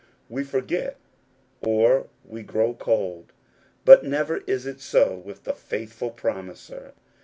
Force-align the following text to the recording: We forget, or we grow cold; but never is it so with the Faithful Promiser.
We 0.29 0.43
forget, 0.43 0.97
or 1.61 2.07
we 2.25 2.41
grow 2.41 2.73
cold; 2.73 3.33
but 3.85 4.03
never 4.03 4.37
is 4.47 4.65
it 4.65 4.81
so 4.81 5.13
with 5.15 5.43
the 5.43 5.53
Faithful 5.53 6.09
Promiser. 6.09 6.93